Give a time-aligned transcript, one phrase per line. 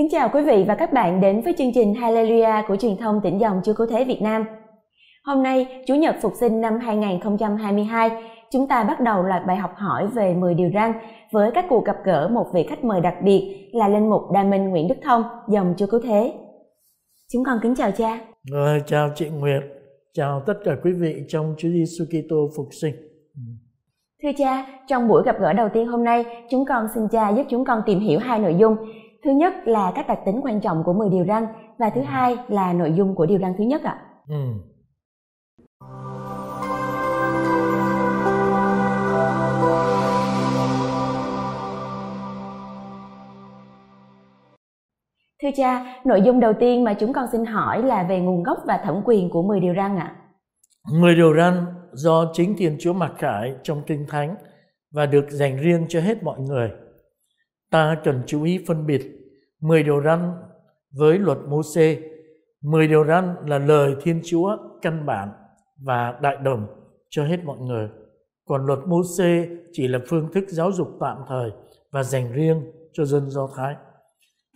[0.00, 3.20] Kính chào quý vị và các bạn đến với chương trình Hallelujah của truyền thông
[3.22, 4.44] tỉnh dòng Chúa Cứu Thế Việt Nam.
[5.24, 8.10] Hôm nay, Chủ nhật Phục sinh năm 2022,
[8.50, 10.92] chúng ta bắt đầu loạt bài học hỏi về 10 điều răn
[11.32, 14.42] với các cuộc gặp gỡ một vị khách mời đặc biệt là Linh Mục Đa
[14.42, 16.32] Minh Nguyễn Đức Thông, dòng Chúa Cứu Thế.
[17.32, 18.20] Chúng con kính chào cha.
[18.50, 19.62] Rồi, chào chị Nguyệt,
[20.14, 22.94] chào tất cả quý vị trong Chúa Giêsu Kitô phục sinh.
[24.22, 27.46] Thưa cha, trong buổi gặp gỡ đầu tiên hôm nay, chúng con xin cha giúp
[27.50, 28.76] chúng con tìm hiểu hai nội dung.
[29.24, 31.46] Thứ nhất là các đặc tính quan trọng của 10 điều răn
[31.78, 33.98] và thứ hai là nội dung của điều răn thứ nhất ạ.
[34.28, 34.36] Ừ.
[45.42, 48.58] Thưa cha, nội dung đầu tiên mà chúng con xin hỏi là về nguồn gốc
[48.66, 50.16] và thẩm quyền của 10 điều răn ạ.
[50.92, 54.34] 10 điều răn do chính Thiên Chúa mặc khải trong Kinh Thánh
[54.94, 56.70] và được dành riêng cho hết mọi người.
[57.70, 59.02] Ta cần chú ý phân biệt
[59.60, 60.32] 10 điều răn
[60.98, 61.98] với luật Môsê.
[62.62, 65.28] 10 điều răn là lời Thiên Chúa căn bản
[65.84, 66.66] và đại đồng
[67.10, 67.88] cho hết mọi người.
[68.46, 71.50] Còn luật Môsê chỉ là phương thức giáo dục tạm thời
[71.90, 73.74] và dành riêng cho dân Do Thái.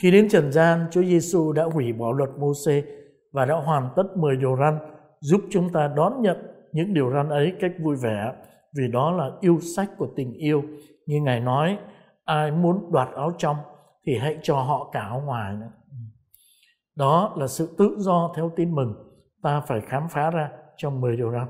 [0.03, 2.83] Khi đến trần gian, Chúa Giêsu đã hủy bỏ luật Môsê
[3.33, 4.79] và đã hoàn tất 10 điều răn
[5.21, 6.37] giúp chúng ta đón nhận
[6.73, 8.33] những điều răn ấy cách vui vẻ
[8.77, 10.63] vì đó là yêu sách của tình yêu.
[11.07, 11.79] Như Ngài nói,
[12.25, 13.57] ai muốn đoạt áo trong
[14.07, 15.71] thì hãy cho họ cả áo ngoài nữa.
[16.97, 18.95] Đó là sự tự do theo tin mừng
[19.43, 21.47] ta phải khám phá ra trong 10 điều răn.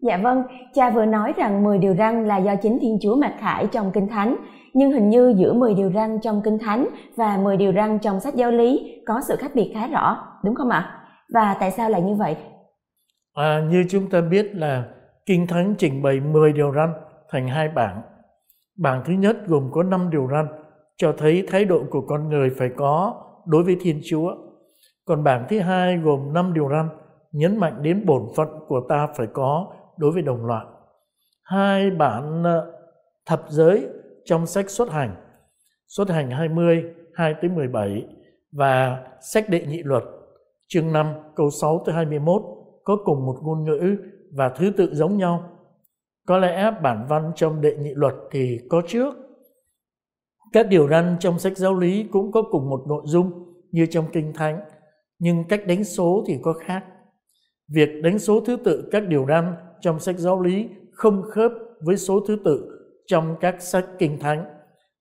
[0.00, 0.42] Dạ vâng,
[0.74, 3.90] cha vừa nói rằng 10 điều răn là do chính Thiên Chúa mặc khải trong
[3.92, 4.36] Kinh Thánh,
[4.74, 8.20] nhưng hình như giữa 10 điều răn trong Kinh Thánh và 10 điều răn trong
[8.20, 11.06] sách giáo lý có sự khác biệt khá rõ, đúng không ạ?
[11.34, 12.36] Và tại sao lại như vậy?
[13.34, 14.84] À, như chúng ta biết là
[15.26, 16.92] Kinh Thánh trình bày 10 điều răn
[17.30, 18.02] thành hai bảng.
[18.76, 20.46] Bảng thứ nhất gồm có 5 điều răn,
[20.96, 24.34] cho thấy thái độ của con người phải có đối với Thiên Chúa.
[25.04, 26.88] Còn bảng thứ hai gồm 5 điều răn,
[27.32, 29.66] nhấn mạnh đến bổn phận của ta phải có
[29.96, 30.66] đối với đồng loại.
[31.42, 32.72] Hai bản ờ,
[33.26, 33.88] thập giới
[34.24, 35.16] trong sách xuất hành,
[35.86, 36.84] xuất hành 20,
[37.14, 38.06] 2 tới 17
[38.52, 40.02] và sách đệ nhị luật,
[40.68, 42.42] chương 5 câu 6 tới 21
[42.84, 43.96] có cùng một ngôn ngữ
[44.32, 45.50] và thứ tự giống nhau.
[46.26, 49.14] Có lẽ bản văn trong đệ nhị luật thì có trước.
[50.52, 54.04] Các điều răn trong sách giáo lý cũng có cùng một nội dung như trong
[54.12, 54.60] kinh thánh,
[55.18, 56.84] nhưng cách đánh số thì có khác.
[57.68, 61.96] Việc đánh số thứ tự các điều răn trong sách giáo lý không khớp với
[61.96, 62.70] số thứ tự
[63.06, 64.44] trong các sách kinh thánh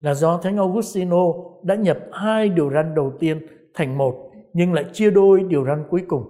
[0.02, 1.24] là do Thánh Augustino
[1.64, 5.84] đã nhập hai điều răn đầu tiên thành một nhưng lại chia đôi điều răn
[5.90, 6.24] cuối cùng.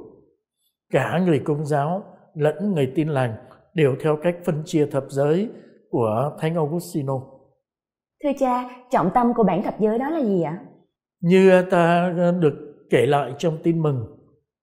[0.92, 3.36] Cả người công giáo lẫn người tin lành
[3.76, 5.50] đều theo cách phân chia thập giới
[5.90, 7.22] của Thánh Augustino.
[8.24, 10.66] Thưa cha, trọng tâm của bản thập giới đó là gì ạ?
[11.22, 12.54] Như ta được
[12.90, 14.06] kể lại trong tin mừng,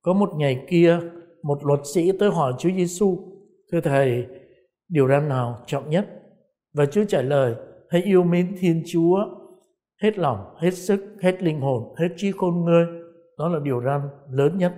[0.02, 0.98] có một ngày kia
[1.42, 3.18] một luật sĩ tới hỏi Chúa Giêsu,
[3.72, 4.26] thưa thầy,
[4.88, 6.06] điều răn nào trọng nhất?
[6.74, 7.54] Và Chúa trả lời,
[7.90, 9.24] hãy yêu mến Thiên Chúa
[10.02, 12.86] hết lòng, hết sức, hết linh hồn, hết trí khôn ngươi.
[13.38, 14.00] Đó là điều răn
[14.30, 14.74] lớn nhất.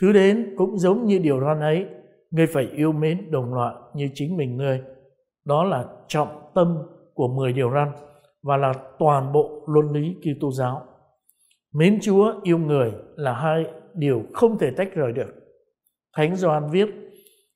[0.00, 1.86] Thứ đến cũng giống như điều răn ấy,
[2.36, 4.82] ngươi phải yêu mến đồng loại như chính mình ngươi.
[5.44, 6.78] Đó là trọng tâm
[7.14, 7.92] của 10 điều răn
[8.42, 10.82] và là toàn bộ luân lý Kitô giáo.
[11.74, 13.64] Mến Chúa, yêu người là hai
[13.94, 15.34] điều không thể tách rời được.
[16.16, 16.88] Thánh Gioan viết,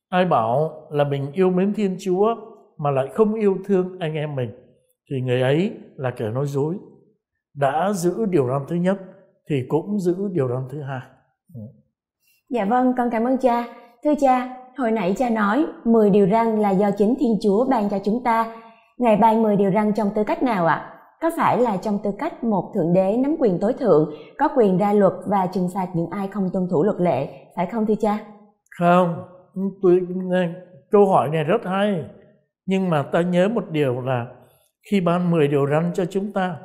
[0.08, 2.34] ai bảo là mình yêu mến Thiên Chúa
[2.78, 4.50] mà lại không yêu thương anh em mình
[5.10, 6.74] thì người ấy là kẻ nói dối.
[7.54, 8.98] Đã giữ điều răn thứ nhất
[9.50, 11.00] thì cũng giữ điều răn thứ hai.
[12.50, 13.64] Dạ vâng, con cảm ơn cha.
[14.04, 17.90] Thưa cha, hồi nãy cha nói 10 điều răn là do chính Thiên Chúa ban
[17.90, 18.56] cho chúng ta.
[18.98, 20.96] Ngài ban 10 điều răn trong tư cách nào ạ?
[21.20, 24.78] Có phải là trong tư cách một thượng đế nắm quyền tối thượng, có quyền
[24.78, 27.94] ra luật và trừng phạt những ai không tuân thủ luật lệ, phải không thưa
[28.00, 28.18] cha?
[28.78, 29.24] Không,
[29.82, 30.00] tôi
[30.90, 32.04] câu hỏi này rất hay.
[32.66, 34.26] Nhưng mà ta nhớ một điều là
[34.90, 36.56] khi ban 10 điều răn cho chúng ta,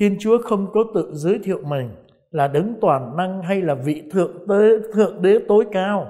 [0.00, 1.90] Thiên Chúa không có tự giới thiệu mình
[2.30, 6.06] là đấng toàn năng hay là vị thượng tế, thượng đế tối cao.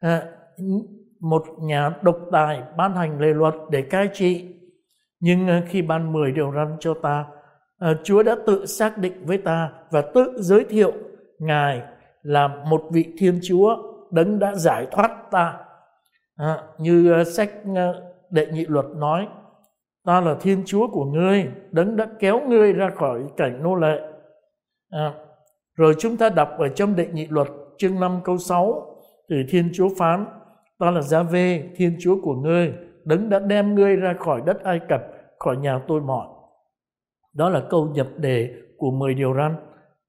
[0.00, 0.22] À,
[1.20, 4.54] một nhà độc tài ban hành lề luật để cai trị.
[5.20, 7.24] Nhưng ờ, khi ban 10 điều răn cho ta,
[7.78, 10.92] ờ, Chúa đã tự xác định với ta và tự giới thiệu
[11.38, 11.82] Ngài
[12.22, 13.76] là một vị Thiên Chúa
[14.10, 15.58] đấng đã giải thoát ta.
[16.36, 17.50] À, như ờ, sách
[18.30, 19.28] đệ nhị luật nói,
[20.04, 24.00] ta là Thiên Chúa của ngươi, đấng đã kéo ngươi ra khỏi cảnh nô lệ.
[24.90, 25.12] À,
[25.76, 27.48] rồi chúng ta đọc ở trong đệ nhị luật
[27.78, 28.96] chương 5 câu 6
[29.30, 30.26] thì Thiên Chúa phán
[30.78, 32.72] ta là Gia Vê, Thiên Chúa của ngươi,
[33.04, 35.02] đấng đã đem ngươi ra khỏi đất Ai Cập,
[35.38, 36.26] khỏi nhà tôi mọi.
[37.32, 39.56] Đó là câu nhập đề của 10 điều răn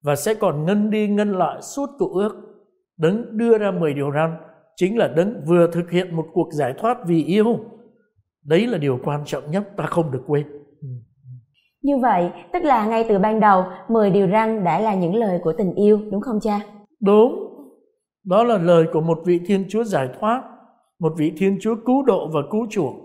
[0.03, 2.35] và sẽ còn ngân đi ngân lại suốt cựu ước.
[2.97, 4.38] Đấng đưa ra 10 điều răn
[4.75, 7.59] chính là đấng vừa thực hiện một cuộc giải thoát vì yêu.
[8.44, 10.45] Đấy là điều quan trọng nhất ta không được quên.
[11.81, 15.39] Như vậy, tức là ngay từ ban đầu, 10 điều răn đã là những lời
[15.44, 16.59] của tình yêu, đúng không cha?
[17.00, 17.35] Đúng.
[18.23, 20.44] Đó là lời của một vị Thiên Chúa giải thoát,
[21.05, 22.95] một vị Thiên Chúa cứu độ và cứu chuộc.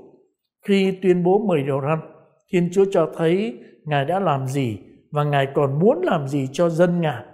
[0.66, 2.00] Khi tuyên bố 10 điều răn,
[2.52, 4.78] Thiên Chúa cho thấy Ngài đã làm gì
[5.12, 7.24] và Ngài còn muốn làm gì cho dân Ngài.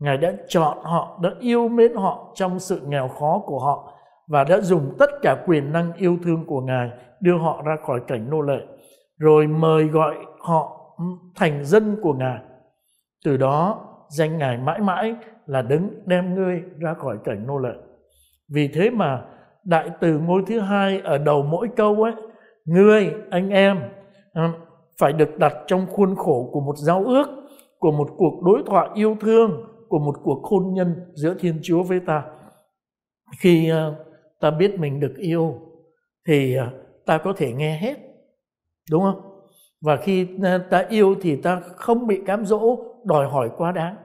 [0.00, 3.92] Ngài đã chọn họ, đã yêu mến họ trong sự nghèo khó của họ
[4.28, 6.90] và đã dùng tất cả quyền năng yêu thương của Ngài
[7.20, 8.60] đưa họ ra khỏi cảnh nô lệ,
[9.18, 10.94] rồi mời gọi họ
[11.34, 12.38] thành dân của Ngài.
[13.24, 15.14] Từ đó, danh Ngài mãi mãi
[15.46, 17.74] là đứng đem ngươi ra khỏi cảnh nô lệ.
[18.48, 19.22] Vì thế mà
[19.64, 22.12] đại từ ngôi thứ hai ở đầu mỗi câu ấy,
[22.64, 23.80] ngươi, anh em,
[24.32, 24.52] à,
[24.98, 27.26] phải được đặt trong khuôn khổ của một giao ước,
[27.78, 31.82] của một cuộc đối thoại yêu thương, của một cuộc hôn nhân giữa Thiên Chúa
[31.82, 32.22] với ta.
[33.40, 33.90] Khi à,
[34.40, 35.54] ta biết mình được yêu
[36.26, 36.70] thì à,
[37.06, 37.96] ta có thể nghe hết.
[38.90, 39.20] Đúng không?
[39.80, 40.26] Và khi
[40.70, 43.96] ta yêu thì ta không bị cám dỗ đòi hỏi quá đáng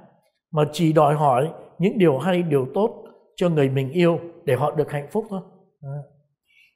[0.52, 3.04] mà chỉ đòi hỏi những điều hay, điều tốt
[3.36, 5.42] cho người mình yêu để họ được hạnh phúc thôi.
[5.82, 6.00] À.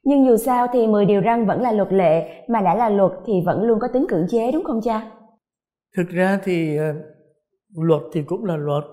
[0.04, 3.12] Nhưng dù sao thì 10 điều răn vẫn là luật lệ, mà đã là luật
[3.26, 5.12] thì vẫn luôn có tính cưỡng chế đúng không cha?
[5.98, 6.96] Thực ra thì uh,
[7.78, 8.84] luật thì cũng là luật.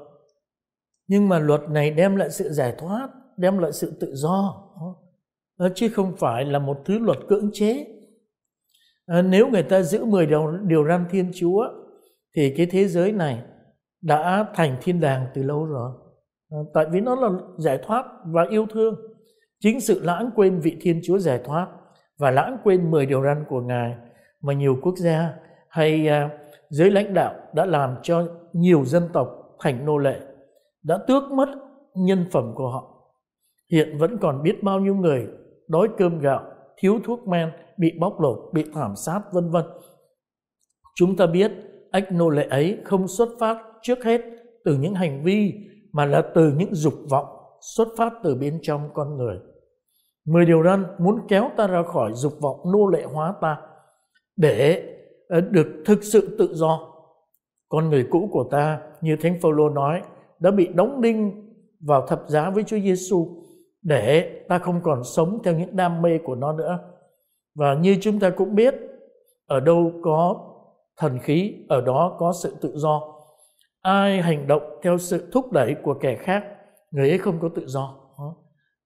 [1.08, 4.64] Nhưng mà luật này đem lại sự giải thoát, đem lại sự tự do.
[5.74, 7.86] Chứ không phải là một thứ luật cưỡng chế.
[9.06, 11.68] À, nếu người ta giữ 10 điều, điều răn Thiên Chúa
[12.36, 13.42] thì cái thế giới này
[14.00, 15.92] đã thành thiên đàng từ lâu rồi.
[16.50, 17.28] Ờ, tại vì nó là
[17.58, 18.94] giải thoát và yêu thương
[19.60, 21.68] Chính sự lãng quên vị Thiên Chúa giải thoát
[22.18, 23.94] và lãng quên 10 điều răn của Ngài
[24.40, 25.34] mà nhiều quốc gia
[25.68, 26.30] hay à,
[26.68, 29.28] giới lãnh đạo đã làm cho nhiều dân tộc
[29.60, 30.20] thành nô lệ,
[30.82, 31.48] đã tước mất
[31.94, 33.12] nhân phẩm của họ.
[33.72, 35.26] Hiện vẫn còn biết bao nhiêu người
[35.68, 36.44] đói cơm gạo,
[36.76, 39.64] thiếu thuốc men, bị bóc lột, bị thảm sát vân vân.
[40.94, 41.52] Chúng ta biết
[41.90, 44.20] ách nô lệ ấy không xuất phát trước hết
[44.64, 45.54] từ những hành vi
[45.92, 47.26] mà là từ những dục vọng
[47.76, 49.38] xuất phát từ bên trong con người.
[50.26, 53.56] Mười điều răn muốn kéo ta ra khỏi dục vọng nô lệ hóa ta
[54.36, 54.82] để
[55.28, 56.80] ờ, được thực sự tự do.
[57.68, 60.02] Con người cũ của ta, như Thánh Phaolô nói,
[60.38, 61.48] đã bị đóng đinh
[61.80, 63.26] vào thập giá với Chúa Giêsu
[63.82, 66.78] để ta không còn sống theo những đam mê của nó nữa.
[67.54, 68.74] Và như chúng ta cũng biết,
[69.46, 70.34] ở đâu có
[70.96, 73.17] thần khí, ở đó có sự tự do.
[73.82, 76.44] Ai hành động theo sự thúc đẩy của kẻ khác,
[76.90, 77.94] người ấy không có tự do.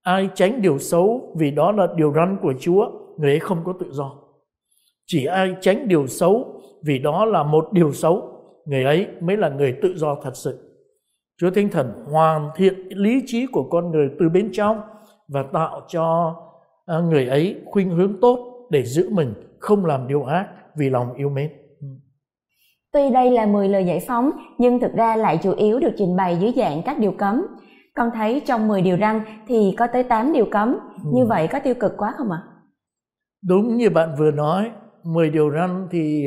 [0.03, 3.73] Ai tránh điều xấu vì đó là điều răn của chúa, người ấy không có
[3.81, 4.13] tự do.
[5.07, 8.29] Chỉ ai tránh điều xấu vì đó là một điều xấu,
[8.65, 10.79] người ấy mới là người tự do thật sự.
[11.41, 14.81] Chúa thánh thần hoàn thiện lý trí của con người từ bên trong
[15.29, 16.37] và tạo cho
[16.87, 21.15] à, người ấy khuynh hướng tốt để giữ mình, không làm điều ác vì lòng
[21.15, 21.51] yêu mến.
[22.93, 26.17] Tuy đây là 10 lời giải phóng, nhưng thực ra lại chủ yếu được trình
[26.17, 27.47] bày dưới dạng các điều cấm
[27.95, 31.11] con thấy trong 10 điều răn thì có tới 8 điều cấm, ừ.
[31.15, 32.43] như vậy có tiêu cực quá không ạ?
[32.45, 32.49] À?
[33.49, 34.71] Đúng như bạn vừa nói,
[35.03, 36.27] 10 điều răn thì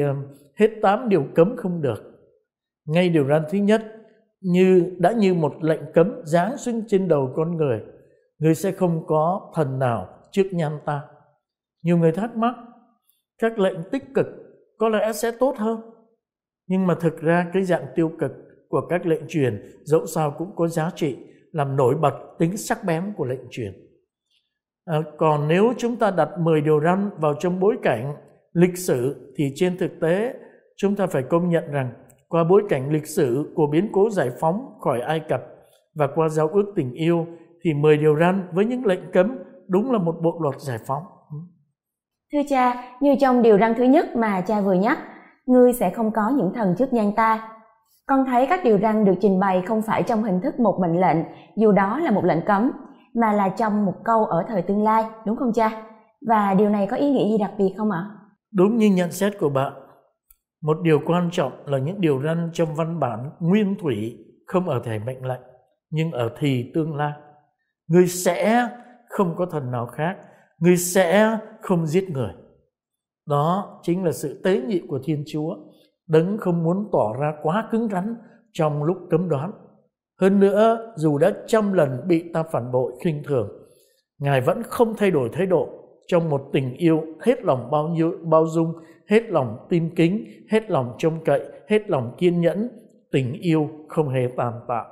[0.59, 2.01] hết 8 điều cấm không được.
[2.85, 3.83] Ngay điều răn thứ nhất
[4.41, 7.81] như đã như một lệnh cấm giáng xuống trên đầu con người,
[8.39, 11.01] người sẽ không có thần nào trước nhan ta.
[11.83, 12.55] Nhiều người thắc mắc,
[13.37, 14.25] các lệnh tích cực
[14.77, 15.81] có lẽ sẽ tốt hơn.
[16.67, 18.31] Nhưng mà thực ra cái dạng tiêu cực
[18.69, 21.17] của các lệnh truyền dẫu sao cũng có giá trị
[21.51, 23.73] làm nổi bật tính sắc bén của lệnh truyền.
[24.85, 28.15] À, còn nếu chúng ta đặt 10 điều răn vào trong bối cảnh
[28.53, 30.33] lịch sử thì trên thực tế
[30.77, 31.93] chúng ta phải công nhận rằng
[32.27, 35.41] qua bối cảnh lịch sử của biến cố giải phóng khỏi Ai Cập
[35.95, 37.27] và qua giao ước tình yêu
[37.61, 41.03] thì 10 điều răn với những lệnh cấm đúng là một bộ luật giải phóng.
[42.33, 44.97] Thưa cha, như trong điều răn thứ nhất mà cha vừa nhắc,
[45.45, 47.55] ngươi sẽ không có những thần trước nhan ta
[48.07, 51.01] con thấy các điều răn được trình bày không phải trong hình thức một mệnh
[51.01, 51.17] lệnh,
[51.55, 52.71] dù đó là một lệnh cấm,
[53.13, 55.83] mà là trong một câu ở thời tương lai, đúng không cha?
[56.27, 58.05] Và điều này có ý nghĩa gì đặc biệt không ạ?
[58.53, 59.73] Đúng như nhận xét của bạn,
[60.61, 64.81] một điều quan trọng là những điều răn trong văn bản nguyên thủy không ở
[64.85, 65.41] thể mệnh lệnh,
[65.89, 67.11] nhưng ở thì tương lai.
[67.87, 68.69] Người sẽ
[69.09, 70.17] không có thần nào khác,
[70.59, 72.31] người sẽ không giết người.
[73.27, 75.55] Đó chính là sự tế nhị của Thiên Chúa
[76.07, 78.15] đấng không muốn tỏ ra quá cứng rắn
[78.53, 79.51] trong lúc cấm đoán.
[80.21, 83.49] Hơn nữa, dù đã trăm lần bị ta phản bội khinh thường,
[84.19, 85.69] Ngài vẫn không thay đổi thái độ,
[86.07, 88.73] trong một tình yêu hết lòng bao nhiêu bao dung,
[89.09, 92.69] hết lòng tin kính, hết lòng trông cậy, hết lòng kiên nhẫn,
[93.11, 94.85] tình yêu không hề tàn tạ.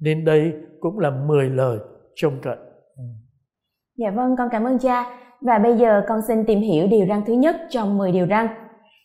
[0.00, 1.78] Nên đây cũng là 10 lời
[2.14, 2.56] trông cậy.
[3.96, 5.18] Dạ vâng, con cảm ơn cha.
[5.42, 8.48] Và bây giờ con xin tìm hiểu điều răng thứ nhất trong 10 điều răng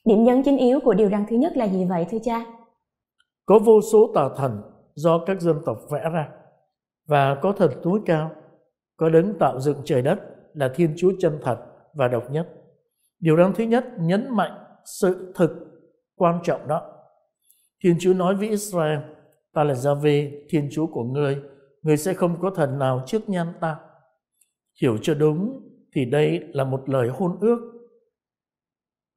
[0.07, 2.45] Điểm nhấn chính yếu của điều răng thứ nhất là gì vậy thưa cha?
[3.45, 4.61] Có vô số tà thần
[4.95, 6.29] do các dân tộc vẽ ra
[7.07, 8.31] và có thần túi cao,
[8.97, 10.19] có đấng tạo dựng trời đất
[10.53, 11.57] là Thiên Chúa chân thật
[11.93, 12.47] và độc nhất.
[13.19, 14.51] Điều răng thứ nhất nhấn mạnh
[14.85, 15.51] sự thực
[16.15, 16.81] quan trọng đó.
[17.83, 18.99] Thiên Chúa nói với Israel,
[19.53, 21.37] ta là Gia-vê, Thiên Chúa của ngươi,
[21.81, 23.75] ngươi sẽ không có thần nào trước nhan ta.
[24.81, 25.61] Hiểu cho đúng
[25.93, 27.77] thì đây là một lời hôn ước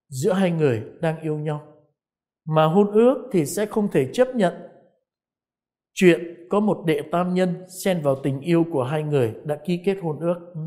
[0.08, 1.66] giữa hai người đang yêu nhau.
[2.44, 4.54] Mà hôn ước thì sẽ không thể chấp nhận
[5.92, 9.82] chuyện có một đệ tam nhân xen vào tình yêu của hai người đã ký
[9.84, 10.52] kết hôn ước.
[10.54, 10.60] Ừ.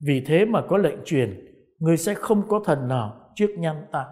[0.00, 4.06] Vì thế mà có lệnh truyền, người sẽ không có thần nào trước nhan ta.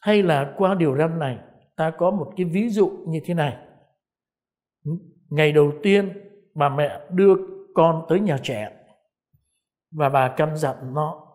[0.00, 1.38] Hay là qua điều răn này,
[1.76, 3.56] ta có một cái ví dụ như thế này.
[4.84, 4.92] Ừ.
[5.30, 6.12] Ngày đầu tiên,
[6.54, 7.34] bà mẹ đưa
[7.74, 8.79] con tới nhà trẻ
[9.90, 11.26] và bà căn dặn nó,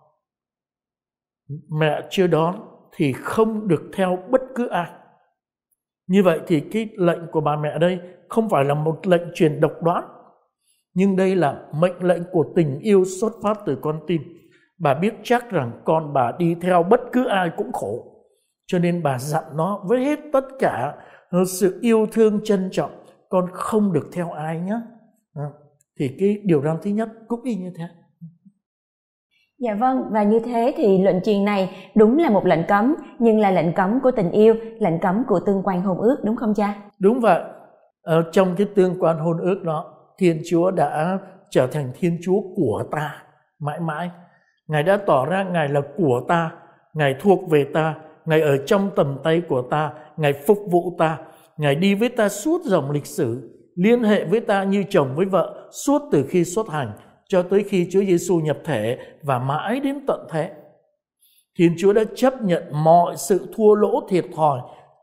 [1.70, 2.56] mẹ chưa đón
[2.96, 4.92] thì không được theo bất cứ ai.
[6.08, 9.62] Như vậy thì cái lệnh của bà mẹ đây không phải là một lệnh truyền
[9.62, 10.04] độc đoán,
[10.94, 14.22] nhưng đây là mệnh lệnh của tình yêu xuất phát từ con tim.
[14.78, 18.26] Bà biết chắc rằng con bà đi theo bất cứ ai cũng khổ,
[18.66, 20.96] cho nên bà dặn nó với hết tất cả
[21.48, 24.80] sự yêu thương trân trọng, con không được theo ai nhé.
[25.34, 25.44] Ờ,
[26.00, 27.88] thì cái điều răn thứ nhất cũng y như thế.
[29.60, 33.40] Dạ vâng, và như thế thì lệnh truyền này đúng là một lệnh cấm, nhưng
[33.40, 36.54] là lệnh cấm của tình yêu, lệnh cấm của tương quan hôn ước, đúng không
[36.54, 36.76] cha?
[37.00, 37.42] Đúng vậy.
[38.04, 41.18] Ở trong cái tương quan hôn ước đó, Thiên Chúa đã
[41.50, 43.24] trở thành Thiên Chúa của ta
[43.60, 44.10] mãi mãi.
[44.68, 46.52] Ngài đã tỏ ra Ngài là của ta,
[46.94, 47.96] Ngài thuộc về ta,
[48.26, 51.18] Ngài ở trong tầm tay của ta, Ngài phục vụ ta,
[51.58, 55.26] Ngài đi với ta suốt dòng lịch sử, liên hệ với ta như chồng với
[55.26, 56.92] vợ suốt từ khi xuất hành
[57.30, 60.52] cho tới khi Chúa Giêsu nhập thể và mãi đến tận thế.
[61.58, 64.60] Thiên Chúa đã chấp nhận mọi sự thua lỗ thiệt thòi,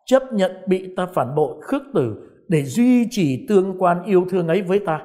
[0.07, 4.49] chấp nhận bị ta phản bội khước tử để duy trì tương quan yêu thương
[4.49, 5.01] ấy với ta.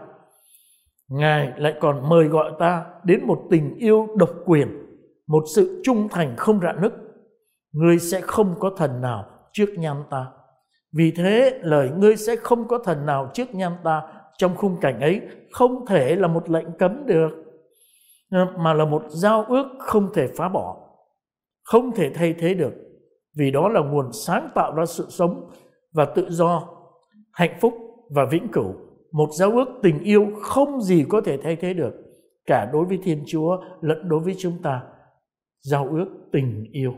[1.08, 4.68] Ngài lại còn mời gọi ta đến một tình yêu độc quyền,
[5.28, 6.94] một sự trung thành không rạn nứt.
[7.72, 10.26] Ngươi sẽ không có thần nào trước nhan ta.
[10.94, 14.02] Vì thế lời ngươi sẽ không có thần nào trước nhan ta
[14.38, 17.30] trong khung cảnh ấy, không thể là một lệnh cấm được,
[18.58, 20.78] mà là một giao ước không thể phá bỏ,
[21.64, 22.74] không thể thay thế được.
[23.38, 25.50] Vì đó là nguồn sáng tạo ra sự sống
[25.94, 26.68] và tự do,
[27.34, 27.74] hạnh phúc
[28.16, 28.74] và vĩnh cửu.
[29.12, 31.94] Một giao ước tình yêu không gì có thể thay thế được,
[32.46, 34.82] cả đối với thiên chúa lẫn đối với chúng ta.
[35.62, 36.94] Giao ước tình yêu.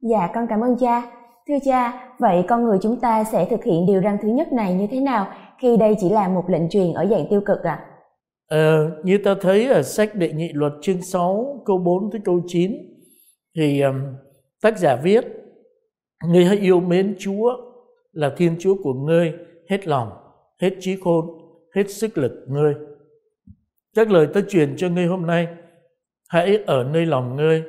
[0.00, 1.02] Dạ con cảm ơn cha.
[1.48, 4.74] Thưa cha, vậy con người chúng ta sẽ thực hiện điều răn thứ nhất này
[4.74, 5.32] như thế nào?
[5.62, 7.70] Khi đây chỉ là một lệnh truyền ở dạng tiêu cực ạ?
[7.70, 7.86] À?
[8.48, 12.42] Ờ, như ta thấy ở sách đệ nhị luật chương 6 câu 4 tới câu
[12.46, 12.72] 9
[13.56, 14.02] thì um,
[14.62, 15.24] tác giả viết
[16.24, 17.56] Ngươi hãy yêu mến Chúa
[18.12, 19.32] là Thiên Chúa của ngươi
[19.68, 20.10] hết lòng,
[20.60, 21.26] hết trí khôn,
[21.74, 22.74] hết sức lực ngươi.
[23.96, 25.48] Các lời ta truyền cho ngươi hôm nay
[26.28, 27.62] hãy ở nơi lòng ngươi.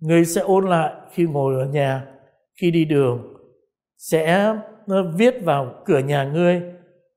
[0.00, 2.06] Ngươi sẽ ôn lại khi ngồi ở nhà,
[2.60, 3.34] khi đi đường,
[3.98, 4.54] sẽ
[5.16, 6.62] viết vào cửa nhà ngươi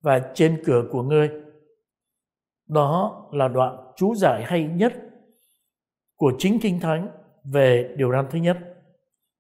[0.06, 1.30] và trên cửa của ngươi.
[2.70, 4.94] Đó là đoạn chú giải hay nhất
[6.16, 7.08] của chính Kinh Thánh
[7.54, 8.58] về điều răn thứ nhất.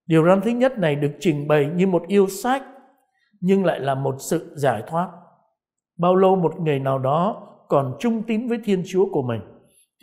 [0.08, 2.64] Điều răn thứ nhất này được trình bày như một yêu sách
[3.40, 5.10] nhưng lại là một sự giải thoát.
[5.98, 9.42] Bao lâu một người nào đó còn trung tín với Thiên Chúa của mình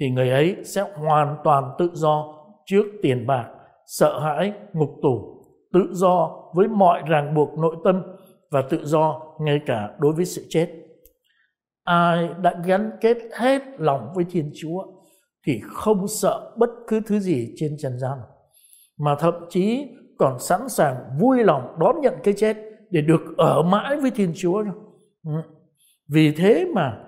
[0.01, 2.35] thì người ấy sẽ hoàn toàn tự do
[2.67, 3.49] trước tiền bạc,
[3.87, 8.03] sợ hãi, ngục tù, tự do với mọi ràng buộc nội tâm
[8.53, 10.69] và tự do ngay cả đối với sự chết.
[11.85, 14.85] Ai đã gắn kết hết lòng với Thiên Chúa
[15.47, 18.19] thì không sợ bất cứ thứ gì trên trần gian,
[18.99, 22.57] mà thậm chí còn sẵn sàng vui lòng đón nhận cái chết
[22.91, 24.65] để được ở mãi với Thiên Chúa.
[25.25, 25.33] Ừ.
[26.09, 26.99] Vì thế mà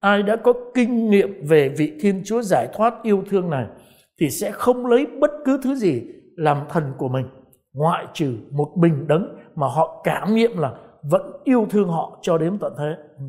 [0.00, 3.66] ai đã có kinh nghiệm về vị Thiên Chúa giải thoát yêu thương này
[4.20, 6.02] thì sẽ không lấy bất cứ thứ gì
[6.36, 7.26] làm thần của mình,
[7.72, 10.74] ngoại trừ một bình đấng mà họ cảm nghiệm là
[11.10, 12.96] vẫn yêu thương họ cho đến tận thế.
[13.18, 13.24] Ừ.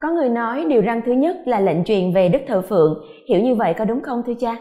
[0.00, 3.40] Có người nói điều răn thứ nhất là lệnh truyền về Đức Thờ Phượng, hiểu
[3.40, 4.56] như vậy có đúng không thưa cha?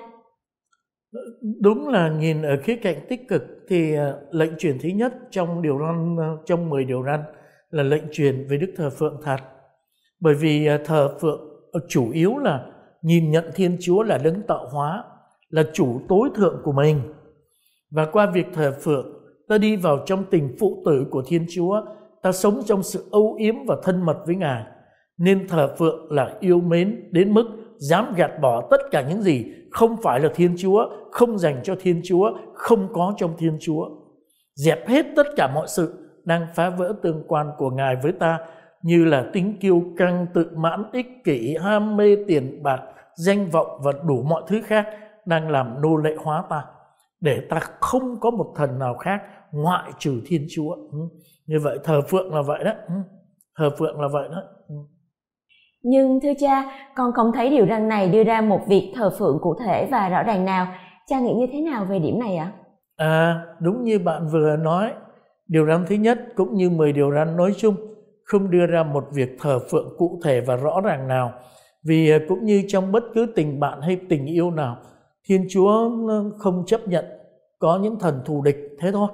[1.62, 5.62] Đúng là nhìn ở khía cạnh tích cực thì ờ, lệnh truyền thứ nhất trong
[5.62, 7.24] điều răn ờ, trong 10 điều răn
[7.70, 9.38] là lệnh truyền về Đức Thờ Phượng thật.
[10.20, 11.52] Bởi vì ờ, thờ Phượng
[11.90, 12.66] chủ yếu là
[13.02, 15.04] nhìn nhận Thiên Chúa là đấng tạo hóa,
[15.50, 17.02] là chủ tối thượng của mình.
[17.92, 19.21] Và qua việc thờ phượng,
[19.52, 21.82] ta đi vào trong tình phụ tử của Thiên Chúa,
[22.22, 24.64] ta sống trong sự âu yếm và thân mật với Ngài.
[25.18, 27.46] Nên thờ phượng là yêu mến đến mức
[27.78, 31.76] dám gạt bỏ tất cả những gì không phải là Thiên Chúa, không dành cho
[31.80, 33.90] Thiên Chúa, không có trong Thiên Chúa.
[34.56, 38.40] Dẹp hết tất cả mọi sự đang phá vỡ tương quan của Ngài với ta
[38.82, 42.82] như là tính kiêu căng, tự mãn, ích kỷ, ham mê tiền bạc,
[43.16, 44.88] danh vọng và đủ mọi thứ khác
[45.26, 46.64] đang làm nô lệ hóa ta
[47.22, 50.76] để ta không có một thần nào khác ngoại trừ Thiên Chúa.
[50.92, 51.00] Ừ.
[51.46, 52.72] Như vậy thờ phượng là vậy đó.
[52.88, 52.94] Ừ.
[53.58, 54.42] Thờ phượng là vậy đó.
[54.68, 54.76] Ừ.
[55.84, 56.64] Nhưng thưa cha,
[56.96, 60.10] con không thấy điều răn này đưa ra một việc thờ phượng cụ thể và
[60.10, 60.68] rõ ràng nào.
[61.08, 62.52] Cha nghĩ như thế nào về điểm này ạ?
[62.96, 64.92] À, đúng như bạn vừa nói,
[65.48, 67.76] điều răn thứ nhất cũng như 10 điều răn nói chung
[68.24, 71.32] không đưa ra một việc thờ phượng cụ thể và rõ ràng nào.
[71.84, 74.78] Vì à, cũng như trong bất cứ tình bạn hay tình yêu nào,
[75.26, 75.90] Thiên Chúa
[76.38, 77.06] không chấp nhận
[77.60, 79.08] có những thần thù địch thế thôi.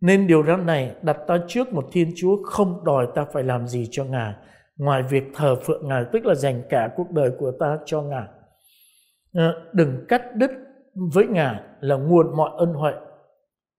[0.00, 3.66] Nên điều răn này đặt ta trước một Thiên Chúa không đòi ta phải làm
[3.66, 4.34] gì cho Ngài
[4.78, 8.26] ngoài việc thờ phượng Ngài tức là dành cả cuộc đời của ta cho Ngài.
[9.32, 10.50] Ờ, đừng cắt đứt
[11.14, 12.92] với Ngài là nguồn mọi ân huệ.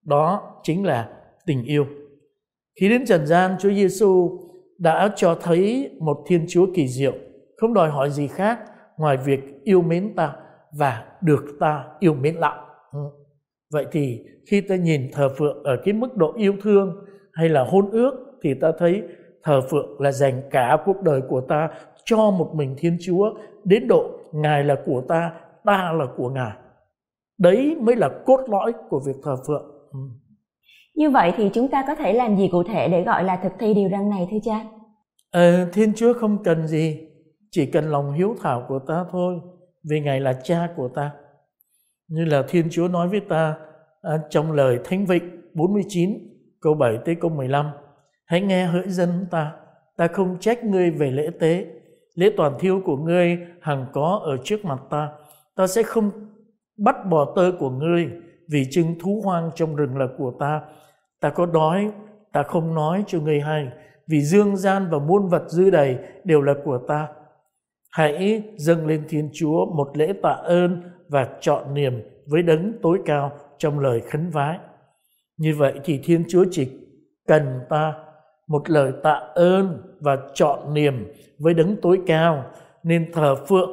[0.04, 1.08] Đó chính là
[1.46, 1.86] tình yêu.
[2.80, 4.38] Khi đến trần gian, Chúa Giêsu
[4.78, 7.12] đã cho thấy một Thiên Chúa kỳ diệu,
[7.56, 8.58] không đòi hỏi gì khác
[8.96, 10.36] ngoài việc yêu mến ta
[10.78, 12.58] và được ta yêu mến lại.
[13.72, 16.96] Vậy thì khi ta nhìn thờ phượng ở cái mức độ yêu thương
[17.32, 18.12] hay là hôn ước
[18.42, 19.02] thì ta thấy
[19.42, 21.68] thờ phượng là dành cả cuộc đời của ta
[22.04, 23.34] cho một mình Thiên Chúa
[23.64, 25.32] đến độ Ngài là của ta,
[25.64, 26.52] ta là của Ngài.
[27.38, 29.90] Đấy mới là cốt lõi của việc thờ phượng.
[29.92, 29.98] Ừ.
[30.94, 33.52] Như vậy thì chúng ta có thể làm gì cụ thể để gọi là thực
[33.58, 34.64] thi điều răn này thưa cha?
[35.30, 37.00] À, Thiên Chúa không cần gì,
[37.50, 39.40] chỉ cần lòng hiếu thảo của ta thôi,
[39.90, 41.10] vì Ngài là cha của ta.
[42.10, 43.56] Như là Thiên Chúa nói với ta
[44.02, 46.18] à, trong lời Thánh Vịnh 49
[46.60, 47.66] câu 7 tới câu 15
[48.26, 49.52] Hãy nghe hỡi dân ta,
[49.96, 51.66] ta không trách ngươi về lễ tế.
[52.14, 55.08] Lễ toàn thiêu của ngươi hằng có ở trước mặt ta.
[55.56, 56.10] Ta sẽ không
[56.78, 58.10] bắt bò tơ của ngươi
[58.50, 60.60] vì trưng thú hoang trong rừng là của ta.
[61.20, 61.90] Ta có đói,
[62.32, 63.68] ta không nói cho ngươi hay,
[64.06, 67.08] vì dương gian và muôn vật dư đầy đều là của ta.
[67.90, 72.98] Hãy dâng lên Thiên Chúa một lễ tạ ơn và chọn niềm với đấng tối
[73.06, 74.58] cao trong lời khấn vái.
[75.36, 76.70] Như vậy thì Thiên Chúa chỉ
[77.28, 77.94] cần ta
[78.48, 82.44] một lời tạ ơn và chọn niềm với đấng tối cao,
[82.82, 83.70] nên thờ phượng.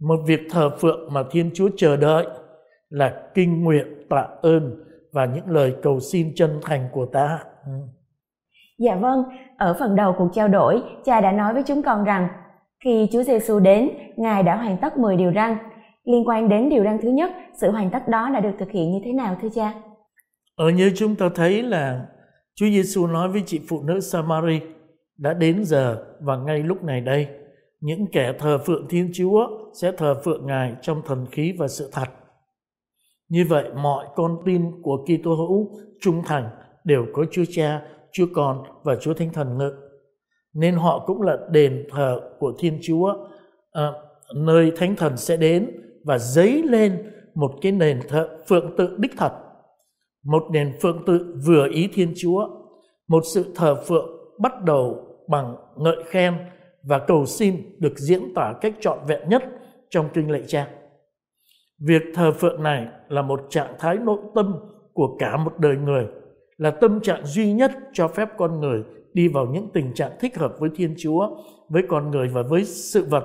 [0.00, 2.26] Một việc thờ phượng mà thiên chúa chờ đợi
[2.88, 7.38] là kinh nguyện tạ ơn và những lời cầu xin chân thành của ta.
[7.66, 7.72] Ừ.
[8.78, 9.24] Dạ vâng
[9.58, 12.28] ở phần đầu cuộc trao đổi, cha đã nói với chúng con rằng,
[12.84, 15.56] khi chúa giêsu đến, ngài đã hoàn tất 10 điều răn
[16.04, 18.92] liên quan đến điều răn thứ nhất sự hoàn tất đó đã được thực hiện
[18.92, 19.74] như thế nào thưa cha
[20.56, 22.06] ở như chúng ta thấy là
[22.54, 24.60] Chúa Giêsu nói với chị phụ nữ Samari
[25.16, 27.28] đã đến giờ và ngay lúc này đây
[27.84, 31.90] những kẻ thờ phượng Thiên Chúa sẽ thờ phượng Ngài trong thần khí và sự
[31.92, 32.08] thật.
[33.28, 36.50] Như vậy mọi con tin của Kitô hữu trung thành
[36.84, 39.72] đều có Chúa Cha, Chúa Con và Chúa Thánh Thần ngự.
[40.54, 43.14] Nên họ cũng là đền thờ của Thiên Chúa,
[43.72, 43.92] à,
[44.34, 45.70] nơi Thánh Thần sẽ đến
[46.04, 49.32] và dấy lên một cái nền thờ phượng tự đích thật
[50.24, 52.48] một nền phượng tự vừa ý Thiên Chúa,
[53.08, 56.34] một sự thờ phượng bắt đầu bằng ngợi khen
[56.82, 59.42] và cầu xin được diễn tả cách trọn vẹn nhất
[59.90, 60.68] trong kinh lệ cha.
[61.86, 64.54] Việc thờ phượng này là một trạng thái nội tâm
[64.92, 66.06] của cả một đời người,
[66.56, 70.36] là tâm trạng duy nhất cho phép con người đi vào những tình trạng thích
[70.38, 71.36] hợp với Thiên Chúa,
[71.68, 73.24] với con người và với sự vật.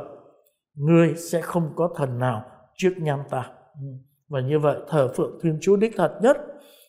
[0.75, 2.43] Người sẽ không có thần nào
[2.79, 3.51] trước nham ta.
[3.73, 3.87] Ừ.
[4.29, 6.37] Và như vậy, thờ phượng Thiên Chúa đích thật nhất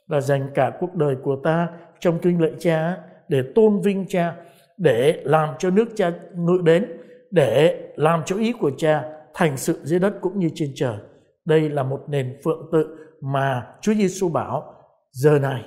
[0.06, 1.68] là dành cả cuộc đời của ta
[2.00, 2.96] trong kinh lệ cha
[3.28, 4.36] để tôn vinh cha,
[4.76, 6.86] để làm cho nước cha ngự đến,
[7.30, 10.96] để làm cho ý của cha thành sự dưới đất cũng như trên trời
[11.44, 14.74] đây là một nền phượng tự mà Chúa Giêsu bảo
[15.12, 15.64] giờ này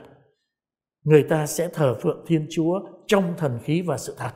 [1.03, 4.31] người ta sẽ thờ phượng Thiên Chúa trong thần khí và sự thật.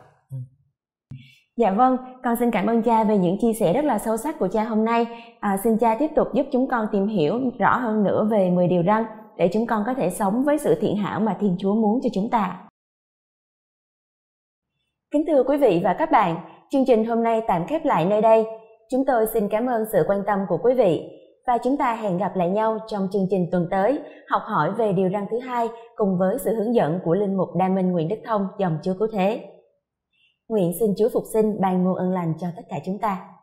[1.57, 4.39] Dạ vâng, con xin cảm ơn cha về những chia sẻ rất là sâu sắc
[4.39, 5.05] của cha hôm nay.
[5.39, 8.67] À, xin cha tiếp tục giúp chúng con tìm hiểu rõ hơn nữa về 10
[8.67, 9.05] điều răn
[9.37, 12.09] để chúng con có thể sống với sự thiện hảo mà Thiên Chúa muốn cho
[12.13, 12.67] chúng ta.
[15.11, 16.35] Kính thưa quý vị và các bạn,
[16.69, 18.45] chương trình hôm nay tạm khép lại nơi đây.
[18.91, 21.09] Chúng tôi xin cảm ơn sự quan tâm của quý vị
[21.47, 24.93] và chúng ta hẹn gặp lại nhau trong chương trình tuần tới học hỏi về
[24.93, 28.07] điều răn thứ hai cùng với sự hướng dẫn của linh mục Đa Minh Nguyễn
[28.07, 29.56] Đức Thông dòng Chúa Cứu Thế.
[30.49, 33.36] Nguyện xin Chúa phục sinh ban muôn ơn lành cho tất cả chúng ta.